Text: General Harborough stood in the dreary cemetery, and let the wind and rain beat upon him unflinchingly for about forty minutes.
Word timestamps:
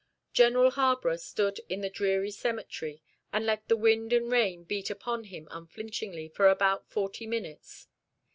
General 0.33 0.71
Harborough 0.71 1.17
stood 1.17 1.59
in 1.69 1.81
the 1.81 1.89
dreary 1.91 2.31
cemetery, 2.31 3.03
and 3.31 3.45
let 3.45 3.67
the 3.67 3.77
wind 3.77 4.11
and 4.11 4.31
rain 4.31 4.63
beat 4.63 4.89
upon 4.89 5.25
him 5.25 5.47
unflinchingly 5.51 6.27
for 6.27 6.47
about 6.47 6.89
forty 6.89 7.27
minutes. 7.27 7.87